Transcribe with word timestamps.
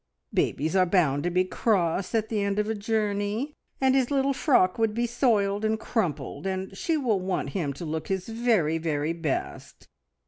"Babies 0.33 0.75
are 0.75 0.87
bound 0.87 1.21
to 1.25 1.29
be 1.29 1.43
cross 1.43 2.15
at 2.15 2.29
the 2.29 2.41
end 2.41 2.57
of 2.57 2.67
a 2.67 2.73
journey, 2.73 3.53
and 3.79 3.93
his 3.93 4.09
little 4.09 4.33
frock 4.33 4.79
would 4.79 4.95
be 4.95 5.05
soiled 5.05 5.63
and 5.63 5.79
crumpled, 5.79 6.47
and 6.47 6.75
she 6.75 6.97
will 6.97 7.19
want 7.19 7.49
him 7.51 7.71
to 7.73 7.85
look 7.85 8.07
his 8.07 8.27
very, 8.27 8.79
very 8.79 9.13
best. 9.13 9.87